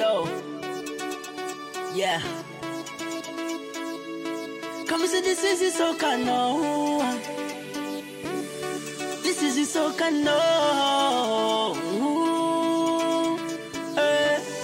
[0.00, 0.24] Yo.
[1.92, 2.22] Yeah.
[4.88, 6.24] Come say this is it so can.
[9.22, 10.32] This is it so can eh,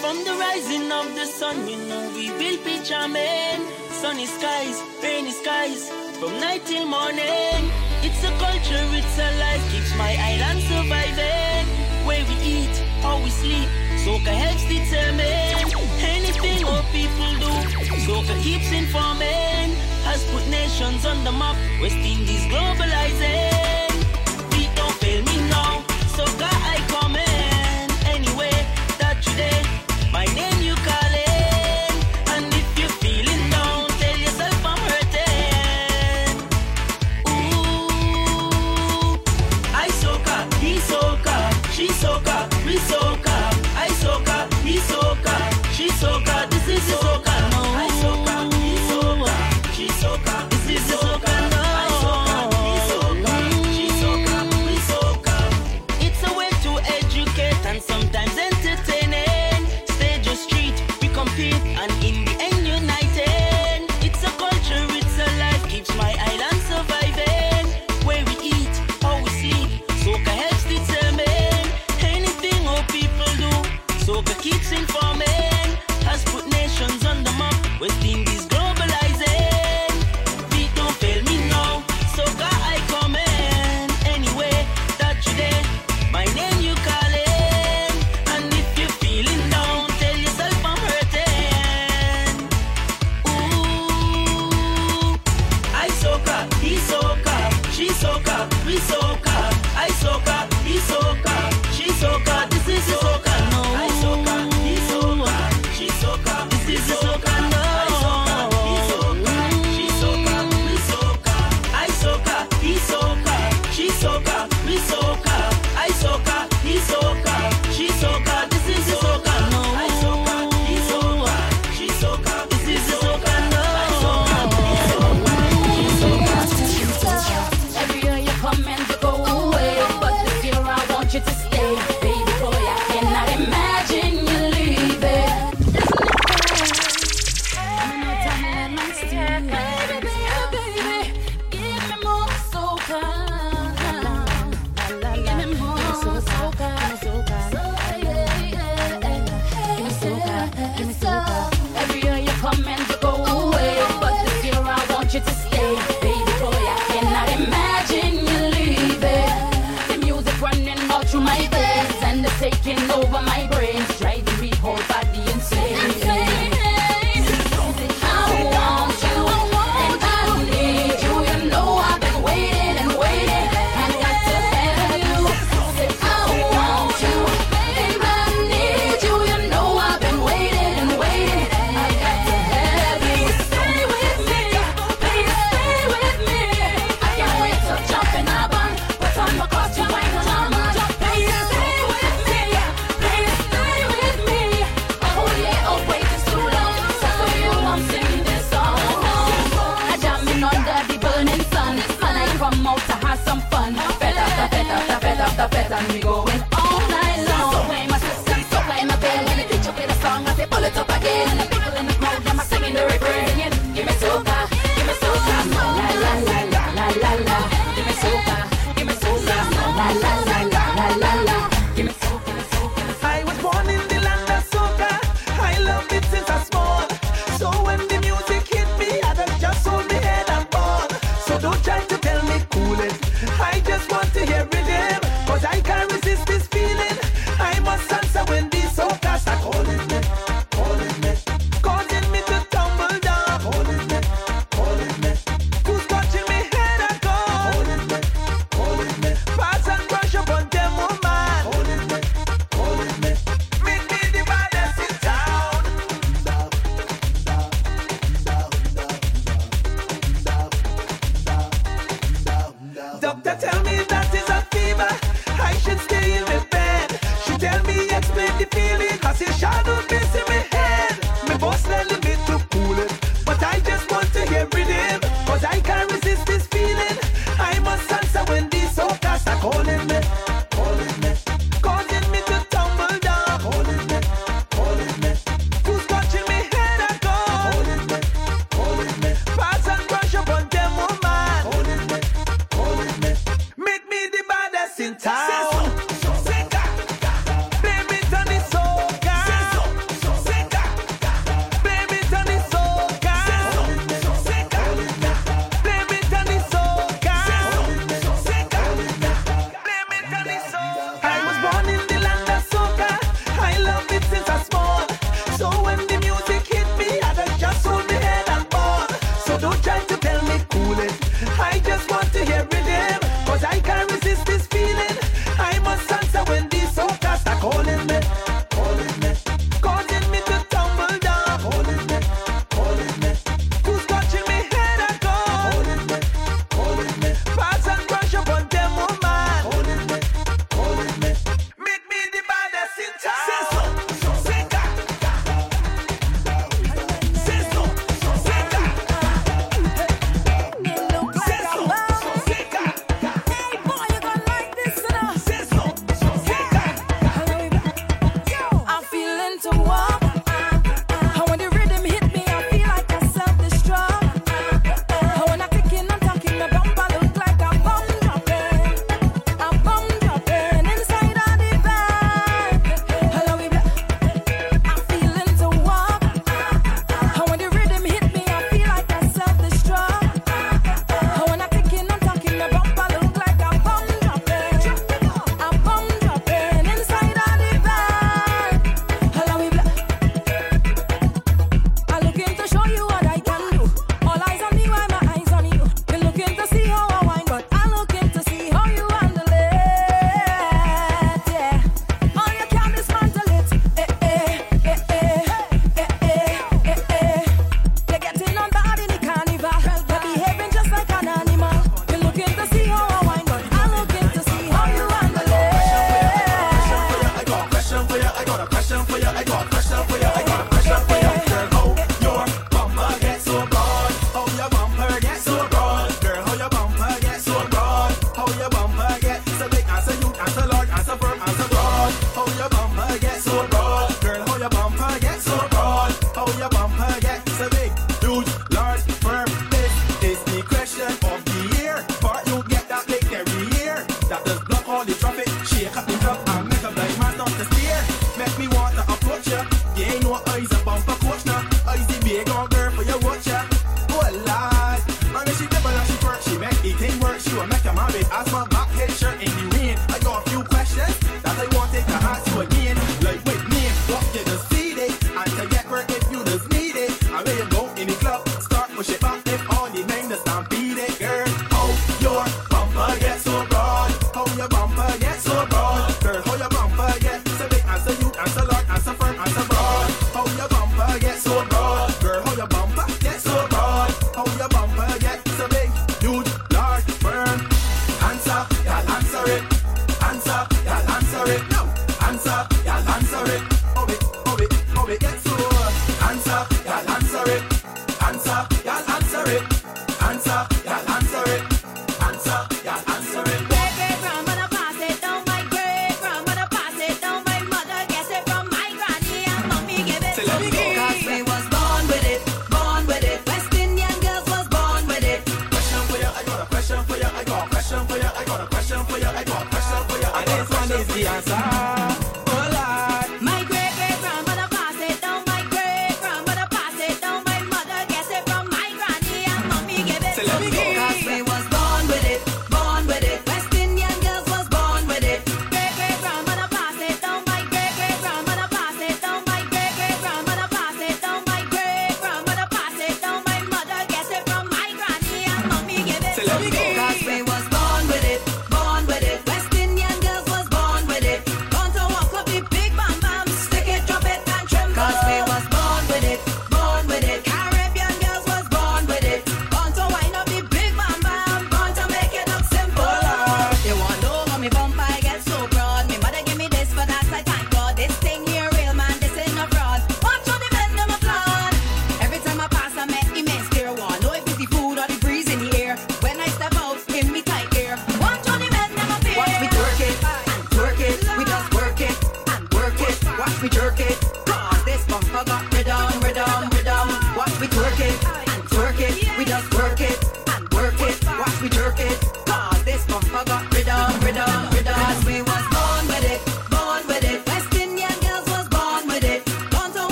[0.00, 3.60] from the rising of the sun, you know we will be charming.
[4.00, 7.62] Sunny skies, rainy skies, from night till morning.
[8.00, 11.66] It's a culture, it's a life, keeps my island surviving.
[12.06, 13.68] Where we eat, how we sleep
[14.28, 15.72] the heads determine
[16.04, 17.52] anything all people do.
[18.04, 19.72] So it keeps informing,
[20.04, 21.56] has put nations on the map.
[21.80, 23.57] West Indies globalizing.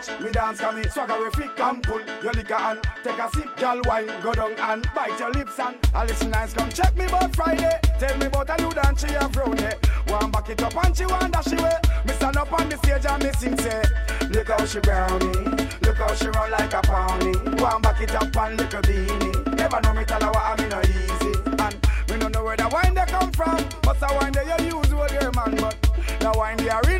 [0.00, 3.80] watch me dance, come me swaggerific and pull your liquor and take a sip, girl
[3.84, 7.34] wine, go down and bite your lips and I listen nice, come check me about
[7.34, 7.78] Friday.
[7.98, 9.84] Tell me about a new dance she have round it.
[10.08, 11.76] One back it up and she want dash away.
[12.06, 13.82] Me stand up on the stage and me sing say,
[14.30, 17.36] look how she brownie, look how she run like a pony.
[17.60, 19.56] One back it up and little beanie.
[19.56, 21.40] Never know me tell her what I mean no easy.
[21.58, 21.76] And
[22.10, 25.12] me no know where the wine they come from, but the wine they use with
[25.12, 25.76] your man, but
[26.20, 26.99] the wine they are real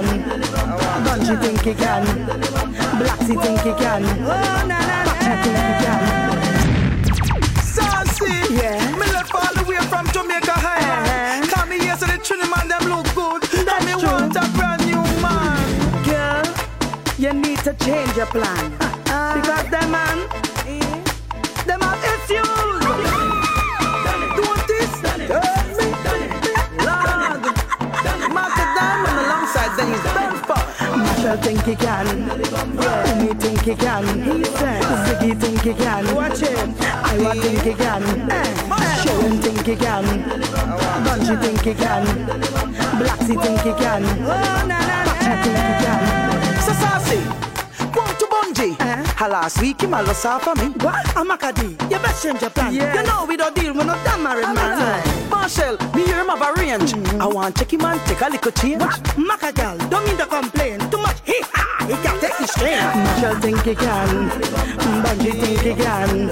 [0.00, 0.04] can.
[1.04, 2.04] Bunji think he can.
[2.98, 4.04] Blacksy think he can.
[4.04, 5.12] Oh, na na na.
[5.42, 6.02] think he can.
[7.62, 8.32] Sassy.
[8.54, 8.96] Yeah.
[8.96, 10.86] Me left all the way from Jamaica High.
[10.88, 11.54] Uh-huh.
[11.54, 13.42] Come me here so the Trinity man them look good.
[13.54, 14.08] and me true.
[14.08, 16.04] want a brand new man.
[16.04, 16.44] Girl,
[17.18, 18.71] you need to change your plan.
[31.32, 32.06] Machel think he can.
[32.80, 33.22] Yeah.
[33.22, 34.04] Me think he can.
[34.22, 34.82] He said.
[34.82, 36.14] Ziggy think he can.
[36.14, 36.58] Watch it.
[36.80, 38.30] I think he can.
[38.30, 39.02] Eh.
[39.02, 40.04] Sharon think he can.
[41.04, 42.04] Bunji think he can.
[42.98, 44.04] Blacksy think he can.
[44.04, 44.78] Oh, na.
[45.42, 46.22] think he can.
[48.18, 48.76] To Bunji.
[48.80, 49.24] Eh?
[49.24, 50.68] Uh, last week he mal was off for me.
[50.84, 51.06] What?
[51.16, 52.74] Amakadi, you best change your plan.
[52.74, 52.94] Yes.
[52.94, 55.31] You know we don't deal with no damn married man.
[55.42, 56.94] Machel, me hear him have a range.
[57.20, 58.80] I want check him and take a little change.
[59.16, 60.78] Maka girl, don't mean to complain.
[60.88, 62.78] Too much he ha, he can take the strain.
[62.78, 64.30] Machel think he can,
[65.02, 66.30] Bunji think he can,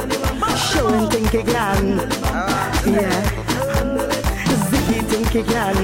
[0.57, 1.99] Sharon think he can,
[2.87, 3.19] yeah.
[4.71, 5.77] Ziggy think he can,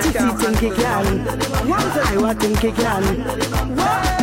[0.00, 1.06] Titi think he can,
[1.68, 4.19] Iwer think he can.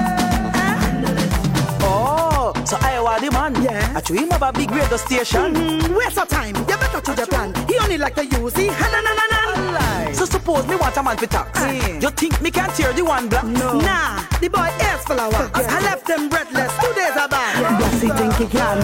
[2.68, 3.56] So I want the man.
[3.64, 3.96] Yeah.
[3.96, 5.56] I him a big radio station.
[5.56, 6.56] Mm, waste of time.
[6.56, 7.56] You better your plan.
[7.68, 8.72] He only like to use it.
[8.72, 10.12] Ha, na, na, na, na.
[10.12, 11.60] So suppose me want a man for tax.
[11.60, 12.02] Mm.
[12.02, 13.46] You think me can tear the one black?
[13.46, 13.80] No.
[13.80, 15.60] Nah, the boy is of wax.
[15.64, 16.72] I left them breathless.
[16.82, 17.56] Two days about.
[17.80, 18.80] Blassy think he can.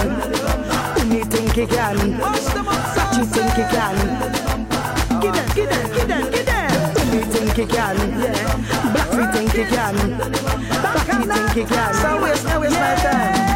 [1.04, 1.98] Umi think he can.
[2.96, 3.96] Sachi think he can.
[5.20, 6.72] Give them, give them, give them, give them.
[7.34, 7.96] Think he can.
[8.22, 8.54] Yeah.
[8.96, 9.96] Blacksy think he can.
[10.80, 11.94] Blacky think he can.
[11.96, 13.53] So waste, waste my time.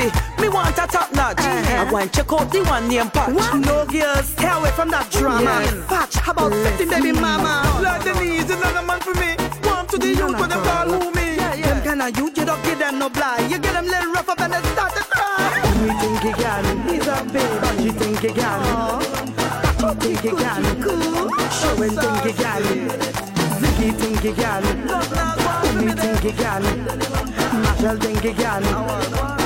[0.00, 1.38] Sassy, me want a top notch.
[1.38, 1.86] Uh-huh.
[1.86, 3.34] I want check out the one name patch.
[3.34, 3.54] What?
[3.54, 5.42] No girls, stay away from that drama.
[5.42, 5.86] Yes.
[5.86, 7.62] Patch, how about 50 baby mama?
[7.82, 9.36] Lord Denise, another man for me.
[9.64, 11.36] Warm to the youth when they call who me.
[11.36, 13.50] Them kind of youth, you don't give them no blind.
[13.50, 15.60] You get them little rough up and they start to cry.
[15.82, 17.58] We think he can, he's a baby.
[17.60, 18.60] But you think he can.
[19.80, 20.62] You think he can.
[21.50, 22.62] Sharon think he can.
[23.60, 24.64] Ziggy think he can.
[25.76, 26.62] Umi think he can.
[27.62, 29.39] Machel think he can.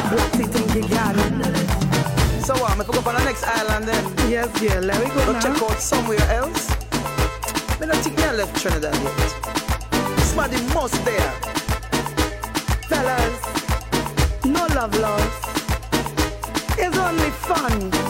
[3.34, 5.40] Next island then, Yes, yeah, let me go go now.
[5.40, 6.70] check out somewhere else.
[7.80, 10.20] Me don't think me I left Trinidad yet.
[10.28, 11.32] Somebody must there.
[12.88, 13.40] Fellas,
[14.44, 15.42] no love lost.
[16.78, 18.03] It's only fun.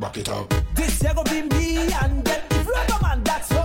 [0.00, 0.52] Back, it up.
[0.74, 3.22] This year gonna be me and get the rubber man.
[3.22, 3.63] That's no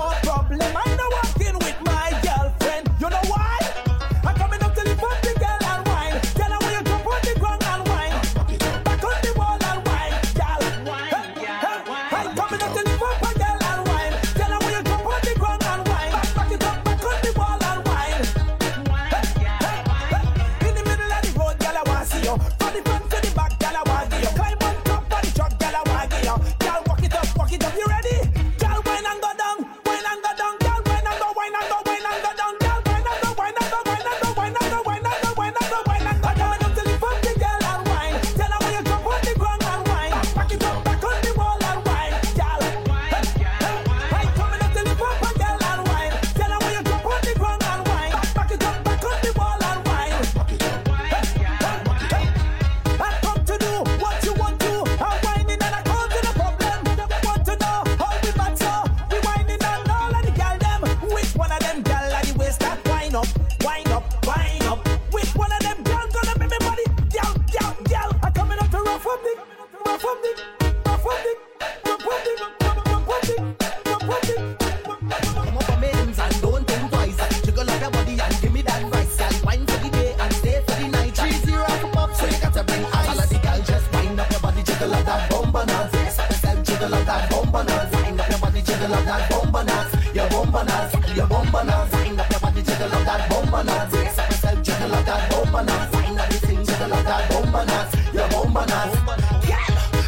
[86.89, 87.93] chillin' on that bomba nuts.
[87.93, 90.15] up your body chillin' on that bomba nuts.
[90.15, 91.93] Your bomba nuts, your bomba nuts.
[91.93, 93.95] up your body chillin' on that bomba nuts.
[93.95, 95.95] Except myself chillin' on that bomba nuts.
[95.95, 98.13] Ain't got anything chillin' on that bomba nuts.
[98.13, 98.95] Your bomba nuts.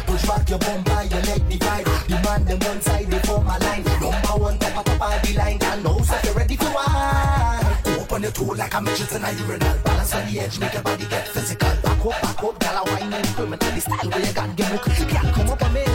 [0.06, 1.86] Push back your bomba, your leg divide.
[1.86, 2.06] ride.
[2.08, 3.84] Demand them one side, they form a line.
[4.00, 7.78] Number one type of a party line, can know so you're ready to ride.
[7.84, 9.78] Go up on your toe like a midget and a urinal.
[9.84, 11.70] Balance on the edge, make your body get physical.
[11.82, 14.78] Back up, back up, gal, I wine and experimentally style where you got give me.
[15.12, 15.91] Girl, come up on me.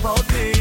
[0.00, 0.55] volte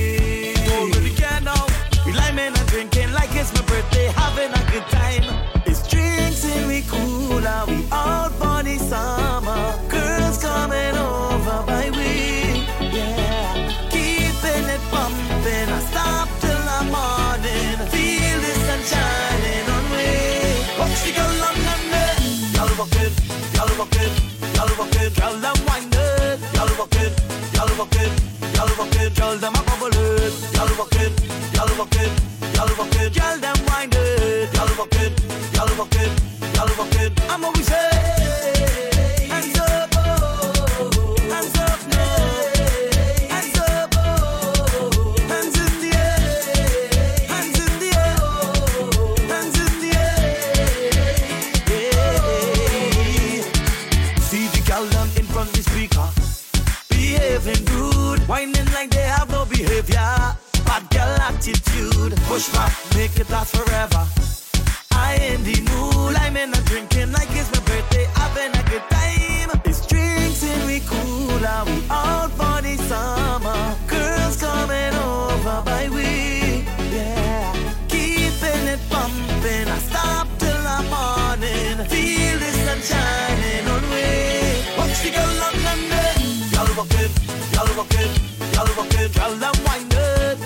[87.75, 88.11] walk it,
[88.53, 89.93] y'all walk y'all them wind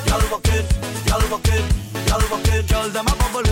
[0.08, 0.48] y'all walk
[1.06, 1.48] y'all walk
[2.08, 3.48] y'all walk y'all them a bubble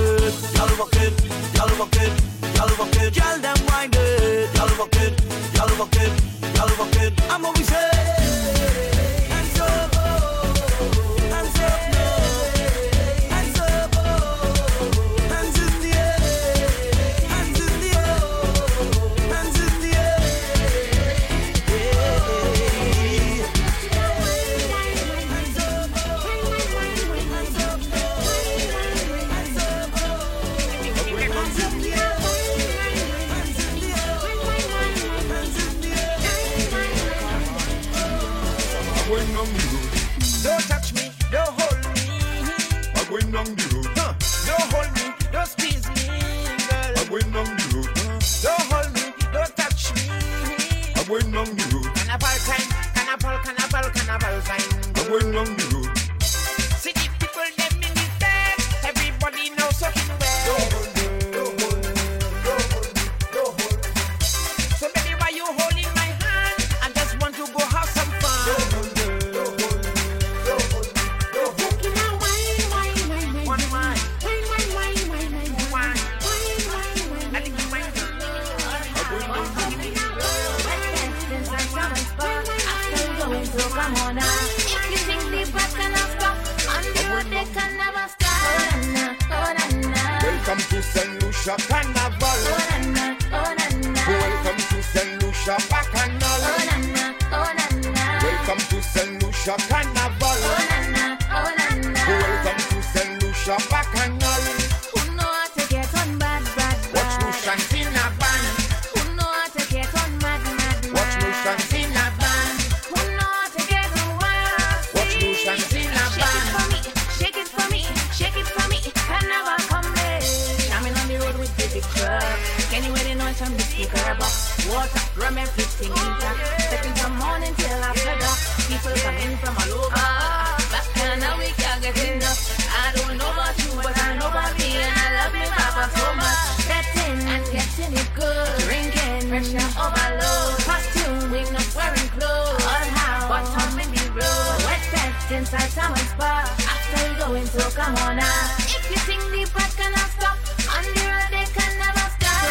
[145.38, 146.41] inside someone's spa.
[146.73, 148.41] After we go into come on now.
[148.58, 150.38] If you think the bad cannot stop,
[150.73, 152.41] on the road they can never stop.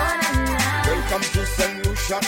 [0.00, 1.84] Oh na na, Welcome to St.
[1.84, 2.20] Lucia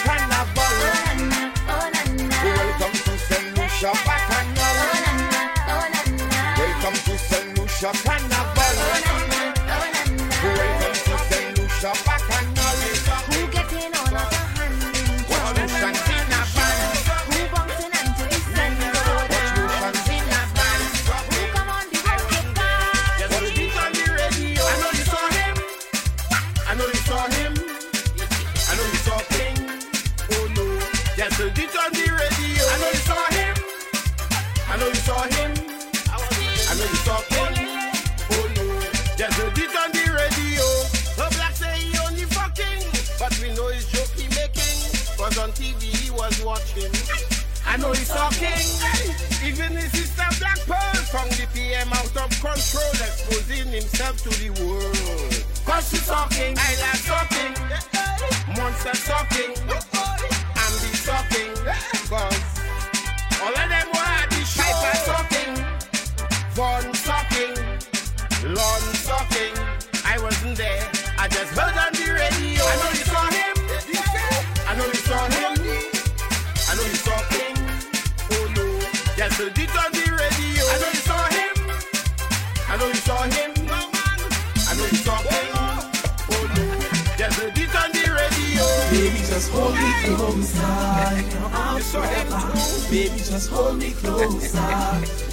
[92.92, 94.59] Baby, just hold me closer.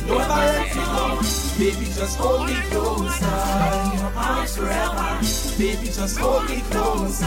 [0.07, 1.19] Don't ever let me go.
[1.59, 3.25] Baby, just hold me closer
[3.83, 5.19] in your arms forever.
[5.57, 7.25] Baby, just hold me closer.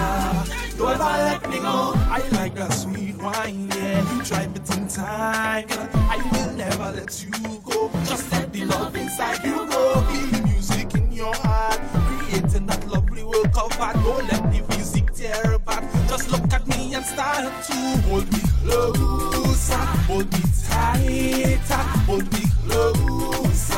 [0.78, 1.92] Don't ever let me go.
[2.08, 4.22] I like that sweet wine, yeah.
[4.24, 5.66] Drive it in time.
[5.68, 7.90] I will never let you go.
[8.06, 10.00] Just let the love inside you go.
[10.00, 11.78] Feel the music in your heart.
[12.08, 13.92] Creating that lovely world cover.
[14.02, 15.84] Don't let the music tear apart.
[16.08, 17.74] Just look at me and start to
[18.08, 19.74] hold me closer.
[20.08, 21.82] Hold me tighter.
[22.06, 23.74] Hold me closer.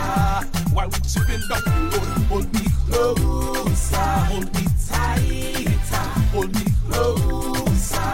[0.73, 2.23] While we chipping down the road.
[2.29, 3.97] Hold me closer.
[3.97, 6.07] Hold me tighter.
[6.33, 8.11] Hold me closer.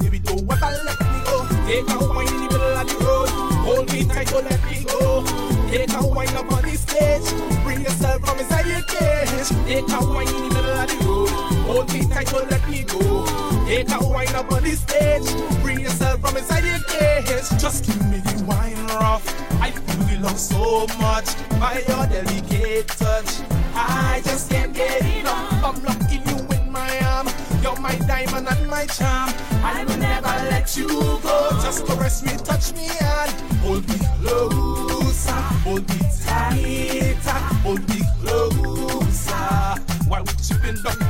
[0.00, 1.46] Baby, don't ever let me go.
[1.66, 3.28] Take a wine in the middle of the road.
[3.66, 5.24] Hold me tight, don't let me go.
[5.70, 7.28] Take a wine up on the stage.
[7.62, 9.48] Bring yourself from inside your cage.
[9.66, 11.28] Take a wine in the middle of the road.
[11.68, 13.26] Hold me tight, don't let me go.
[13.66, 15.28] Take a wine up on the stage.
[15.62, 15.97] Bring yourself
[16.38, 17.48] inside your cage.
[17.60, 19.26] Just give me the wine rough.
[19.60, 23.40] I feel the love so much by your delicate touch.
[23.74, 25.64] I just can't get enough.
[25.64, 27.28] I'm locking you in my arm.
[27.62, 29.30] You're my diamond and my charm.
[29.62, 31.50] I will never let you go.
[31.62, 33.30] Just caress me, touch me, and
[33.62, 35.42] hold me closer.
[35.66, 37.38] Hold me tighter.
[37.64, 39.74] Hold me closer.
[40.08, 41.07] While we chipping down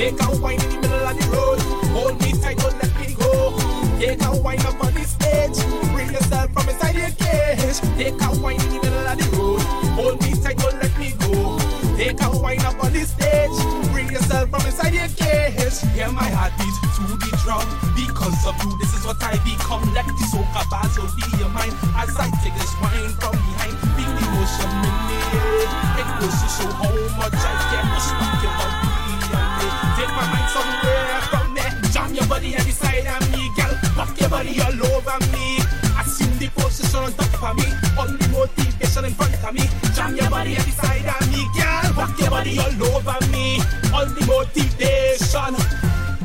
[0.00, 1.60] Take a wine in the middle of the road.
[1.92, 3.52] Hold me tight, don't let me go.
[4.00, 5.60] Take a wine up on the stage.
[5.92, 7.84] Bring yourself from inside your cage.
[8.00, 9.60] Take a wine in the middle of the road.
[10.00, 11.60] Hold me tight, don't let me go.
[12.00, 13.52] Take a wine up on the stage.
[13.92, 15.84] Bring yourself from inside your cage.
[15.92, 17.68] Hear my heartbeat to the drum.
[17.92, 19.84] Because of you, this is what I become.
[19.92, 20.64] Let the soca
[20.96, 21.76] will be your mind.
[22.00, 23.76] As I take this wine from behind.
[24.00, 26.00] Feel the motion in air.
[26.00, 26.88] It goes to show how
[27.20, 27.52] much I
[34.40, 35.58] Body all over me.
[36.00, 37.68] Assume the position on top of me.
[38.00, 39.60] Only motivation in front of me.
[39.94, 41.92] Jam your body every of me, girl.
[41.92, 43.60] Rock your body all over me,
[43.92, 45.54] all the motivation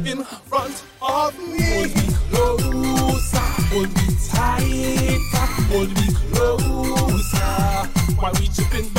[0.08, 1.92] in front of me.
[2.32, 7.84] Hold me closer, hold me tighter, hold me closer.
[8.16, 8.95] While we tripping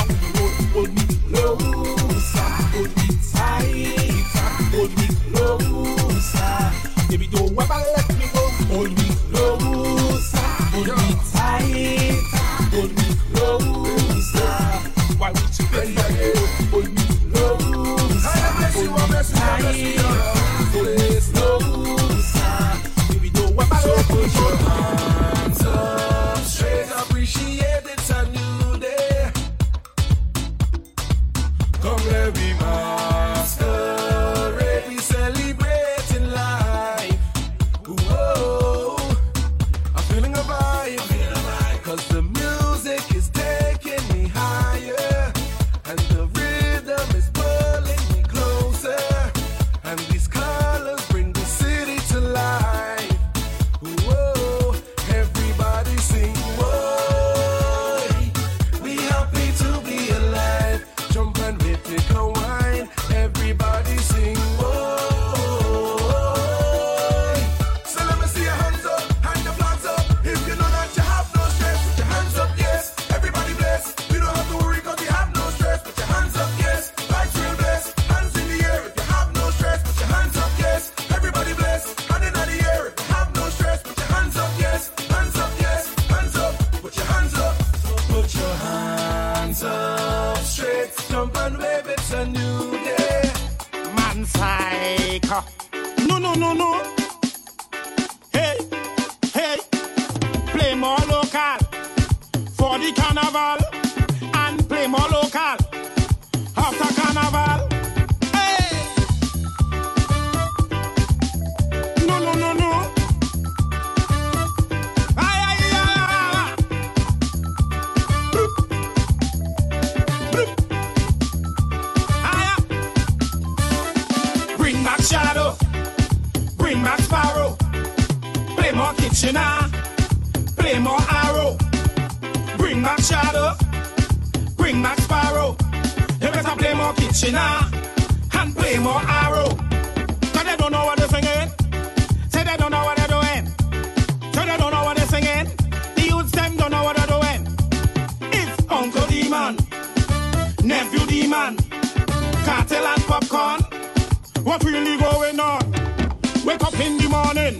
[156.47, 157.59] Wake up in the morning,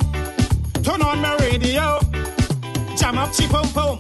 [0.85, 1.99] turn on my radio,
[2.97, 3.99] jam up chip pum pum.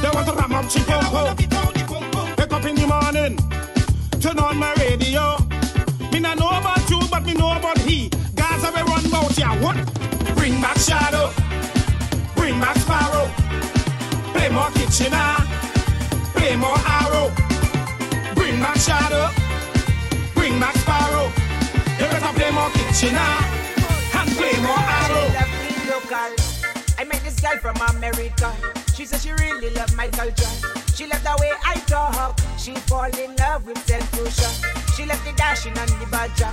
[0.00, 2.34] They want to ram up chip pum pum.
[2.38, 3.36] Wake up in the morning,
[4.22, 5.36] turn on my radio.
[6.10, 8.08] Me not know about you, but me know about he.
[8.34, 9.54] Gaza we run bout ya.
[9.60, 9.76] What?
[10.36, 11.30] Bring back shadow,
[12.34, 13.28] bring back sparrow.
[14.32, 16.32] Play more Kitchener, ah.
[16.32, 17.28] play more arrow.
[18.34, 19.28] Bring back shadow,
[20.34, 21.26] bring back sparrow.
[21.98, 23.63] You better play more Kitchener ah
[24.24, 24.80] and play more
[25.92, 26.32] local.
[26.98, 28.52] I met this girl from America.
[28.94, 30.48] She said she really loved my culture.
[30.94, 32.38] She loved the way I talk.
[32.58, 34.52] She fall in love with self-closure.
[34.96, 36.52] She loved the dashing and the badger.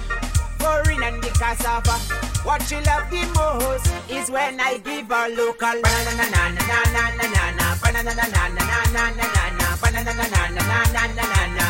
[0.59, 1.95] Foreign and the cassava.
[2.43, 5.77] What she loved the most is when I give her local.
[5.81, 7.67] Banana na na na na na na na.
[7.81, 9.05] Na na na na na na na.
[9.81, 10.43] Na na na na
[11.07, 11.67] na na na.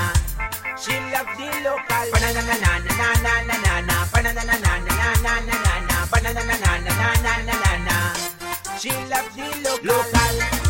[0.81, 2.05] She loved the local.
[2.15, 3.97] Banana na na na na na na na.
[4.11, 4.79] Na na na na
[5.21, 5.70] na na
[6.11, 7.97] banana na na na na na na na.
[8.77, 9.87] She loves the local.
[9.87, 10.60] local.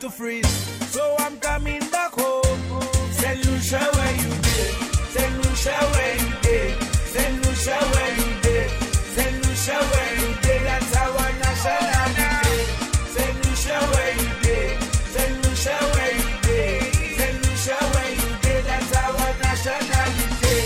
[0.00, 0.48] To freeze,
[0.90, 2.82] so I'm coming back home.
[3.12, 3.44] St.
[3.46, 4.72] Lucia, where you did?
[5.12, 5.36] St.
[5.44, 6.82] Lucia, where you did?
[7.12, 7.44] St.
[7.44, 8.70] Lucia, where you did?
[9.14, 9.36] St.
[9.46, 10.62] Lucia, where you did?
[10.62, 12.64] That's our nationality.
[13.14, 13.36] St.
[13.44, 14.82] Lucia, where you did?
[15.12, 15.34] St.
[15.44, 16.94] Lucia, where you did?
[17.18, 17.36] St.
[17.44, 18.64] Lucia, where you did?
[18.64, 20.56] That's our nationality.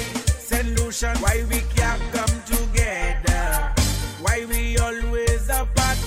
[0.48, 0.68] St.
[0.78, 3.72] Lucia, why we can't come together?
[4.22, 5.98] Why we always apart?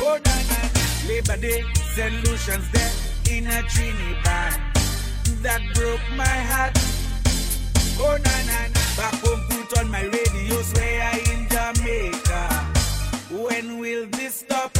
[0.00, 0.82] Oh, na na na.
[1.06, 1.62] Labor Day,
[1.94, 2.26] St.
[2.26, 2.90] Lucian's there
[3.30, 4.58] in a Trinidad.
[5.42, 6.72] That broke my heart.
[8.00, 8.80] Oh, na na na.
[8.96, 12.42] Back home, put on my radio, swear in Jamaica.
[13.30, 14.76] When will this stop?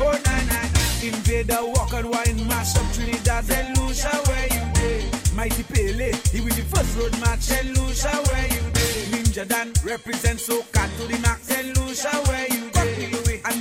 [0.00, 0.80] Oh, na na na.
[1.02, 3.44] Invader, walk and wine, mash up Trinidad.
[3.44, 3.76] St.
[3.78, 5.10] Lucia, where you dey?
[5.34, 7.40] Mighty Pele, he will the first road match.
[7.40, 7.68] St.
[7.76, 9.12] Lucia, where you dey?
[9.12, 11.42] Ninja Dan represent Soca to the max.
[11.42, 11.76] St.
[11.76, 12.61] Lucia, where you?
[12.61, 12.61] And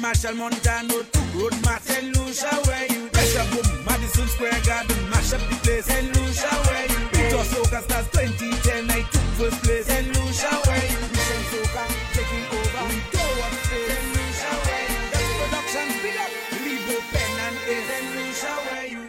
[0.02, 1.84] Machel Montano to road match.
[1.84, 2.18] St.
[2.18, 3.12] Lucia, where you dey?
[3.12, 5.86] Pressure boom, Madison Square Garden, mash up the place.
[5.86, 6.08] St.
[6.16, 7.00] Lucia, where you?
[7.14, 9.86] It was Soca Stars 2010, I took first place.
[9.86, 10.08] St.
[10.08, 11.02] Lucia, where you?
[11.28, 11.46] St.
[11.52, 11.84] Soca
[12.18, 12.84] taking over.
[12.90, 14.06] We go up St.
[14.16, 15.28] Lucia, where you dey?
[15.38, 16.32] Production speed up.
[16.66, 17.86] Lebo, pen and ace.
[17.90, 18.08] St.
[18.16, 19.02] Lucia, where you?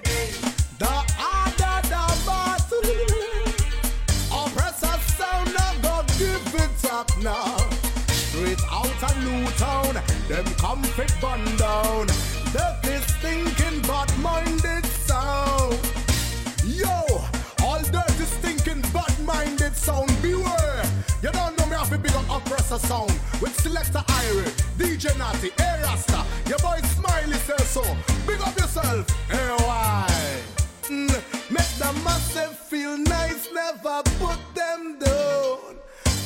[0.78, 2.93] The other the battle.
[4.28, 7.57] Oppressor sound now go give it up now.
[8.32, 9.95] Straight out of Newtown,
[10.33, 12.07] them come fit bun down.
[12.57, 15.78] Dirty stinking but minded sound.
[16.64, 16.89] Yo,
[17.62, 20.11] all dirty stinking but minded sound.
[20.22, 20.85] Beware.
[21.22, 23.12] You don't know me have to big up oppressor sound
[23.43, 26.24] with selector Irie, DJ Natty, A Rasta.
[26.49, 27.85] Your boy Smiley says so.
[28.26, 29.05] Big up yourself.
[29.66, 30.07] Why?
[30.85, 31.12] Mm,
[31.51, 35.76] make the massive feel nice, never put them down.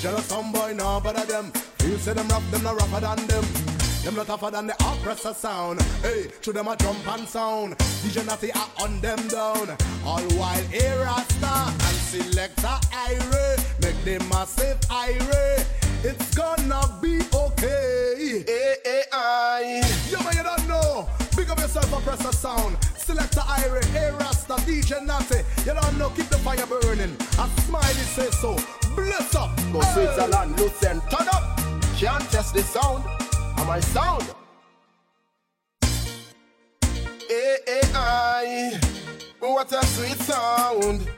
[0.00, 1.50] Jealous some boy now, of them.
[1.80, 3.75] Feel say them rough, them not rougher than them.
[4.06, 5.82] Them not tougher than the oppressor sound.
[6.00, 7.76] Hey, to them a jump and sound.
[8.04, 9.76] DJ Natty are on them down.
[10.04, 15.64] All while A Rasta and selector Irie make the massive Irie.
[16.04, 18.44] It's gonna be okay.
[18.46, 19.82] Hey, hey, I.
[20.08, 21.08] Yo, man, you don't know.
[21.36, 22.76] Big up yourself, oppressor sound.
[22.96, 25.38] Selector Irie, A Rasta, DJ Natty.
[25.68, 27.16] You don't know, keep the fire burning.
[27.40, 28.56] A smiley say so.
[28.94, 29.50] Bless up.
[29.72, 29.94] Go Hey.
[29.94, 31.58] Switzerland, loosen, turn up.
[31.98, 33.02] Can't test the sound.
[33.58, 34.34] Am I sound?
[37.30, 38.80] AI,
[39.40, 41.08] what a sweet sound.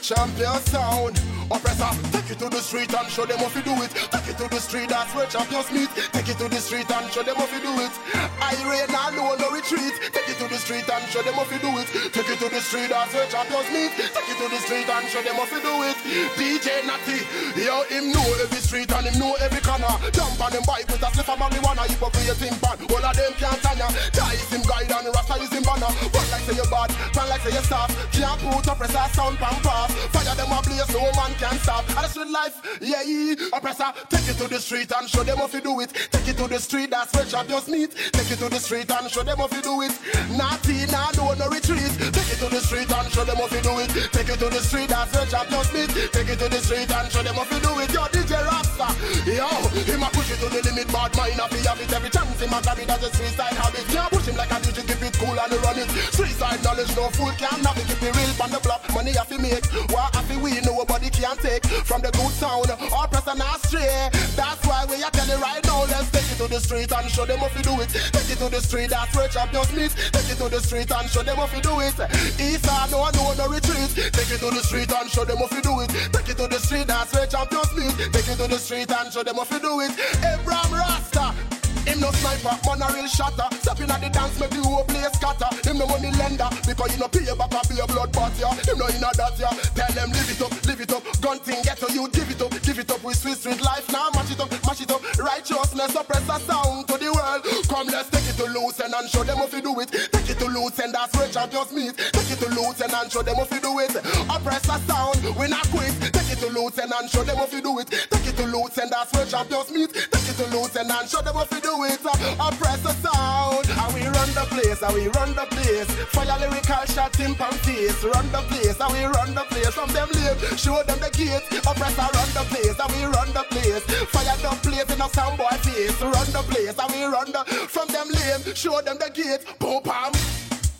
[0.00, 1.29] Champion sound.
[1.50, 3.90] Oppressor, take it to the street and show them how you do it.
[3.90, 5.90] Take it to the street, that's where champions meet.
[6.14, 7.90] Take it to the street and show them how you do it.
[8.38, 9.98] I rain alone, no retreat.
[10.14, 11.90] Take it to the street and show them how you do it.
[12.14, 13.90] Take it to the street, that's where champions meet.
[13.98, 15.98] Take it to the street and show them how you do it.
[16.38, 17.18] DJ Natty,
[17.58, 19.90] yo, him know every street and him know every corner.
[20.14, 21.82] Jump on them bike with a slip of marijuana.
[22.30, 22.78] Your thing pan.
[22.94, 23.88] All of them can't stand ya.
[24.12, 25.90] Tie is him guide and Rasta is him banner.
[26.14, 27.96] One like say you bad, man like say you soft.
[28.12, 29.90] Can't put oppressor sound pan pass.
[30.14, 31.88] Fire them a blaze, no man can stop.
[31.88, 33.56] And the street life, yeah, yeah.
[33.56, 35.90] Oppressor, take it to the street and show them how you do it.
[36.12, 37.96] Take it to the street, that's where champions meet.
[38.12, 39.96] Take it to the street and show them how you do it.
[40.36, 41.88] Naughty, nah, no, no retreat.
[42.12, 43.90] Take it to the street and show them how you do it.
[44.12, 45.90] Take it to the street, that's where champions meet.
[46.12, 47.88] Take it to the street and show them how you do it.
[47.88, 48.88] Yo, DJ Rasta,
[49.24, 49.48] yo,
[49.88, 52.36] him a push it to the limit, bad mind, happy, have it every chance.
[52.36, 53.86] Him a grab it as a style habit.
[53.88, 55.88] Can't push him like a DJ, keep it cool and run it.
[56.12, 57.88] Street side knowledge, no fool can have it.
[57.88, 59.64] Keep it real on the block, money have to make.
[59.88, 62.70] What have to we nobody can take from the good sound.
[62.92, 64.08] All press and not stray.
[64.36, 65.84] That's why we are telling right now.
[65.84, 67.88] Let's take it to the street and show them how to do it.
[67.88, 69.94] Take it to the street, that's where champions meet.
[70.12, 71.94] Take it to the street and show them how to do it.
[72.40, 73.90] East and no, no, no retreat.
[73.94, 75.90] Take it to the street and show them how to do it.
[76.12, 77.94] Take it to the street, that's where champions meet.
[78.12, 79.92] Take it to the street and show them how to do it.
[80.24, 81.59] Abraham Rasta.
[81.90, 83.50] Him no sniper, man a real shatter.
[83.58, 85.50] Stepping at the dance, make the whole place scatter.
[85.66, 88.54] Him no money lender, because you no pay back a a blood bath, yeah.
[88.62, 89.50] Him no inna that, yeah.
[89.74, 91.02] Tell them live it up, live it up.
[91.18, 93.90] Gun thing get to you, give it up, give it up with sweet street life.
[93.90, 95.02] Now mash it up, mash it up.
[95.18, 97.42] Righteousness oppressor sound to the world.
[97.66, 99.90] Come let's take it to Lucen and show them how to do it.
[99.90, 101.98] Take it to Lucen, that's where champions meet.
[101.98, 103.98] Take it to Lucen and show them how to do it.
[104.30, 105.90] Oppressor sound, we not quit.
[106.14, 107.90] Take it to Lucen and show them how to do it.
[107.90, 109.90] Take it to Lucen, that's where champions meet.
[109.90, 110.19] Take
[110.52, 112.00] and show them how to do it.
[112.40, 115.86] Oppressor sound, and we run the place, and we run the place.
[116.10, 118.02] Fire lyrical timp and face.
[118.02, 120.38] Run the place, and we run the place from them lame.
[120.56, 121.46] Show them the gate.
[121.66, 123.84] Oppressor run the place, and we run the place.
[124.10, 126.00] Fire the place in a sound boy face.
[126.02, 128.54] Run the place, and we run the from them lame.
[128.54, 129.44] Show them the gate.
[129.58, 130.12] Boom, bam.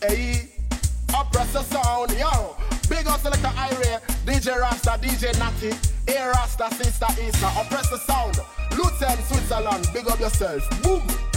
[0.02, 0.48] Hey,
[1.14, 2.56] oppressor sound, yo.
[2.88, 4.00] Big up selector Irie,
[4.41, 5.70] DJ Rasta, DJ Natty,
[6.09, 8.41] A Rasta, Sister Issa, oppressor sound.
[8.74, 10.66] Luton, Switzerland, big up yourself.
[10.82, 11.30] Boom.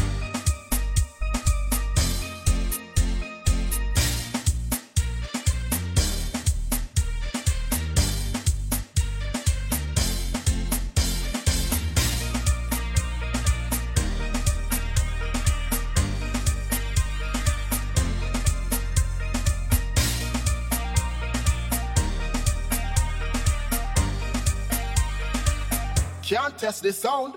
[26.23, 27.35] Can't test the sound.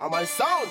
[0.00, 0.68] Am I sound?